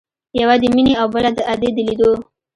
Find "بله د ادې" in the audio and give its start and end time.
1.13-1.69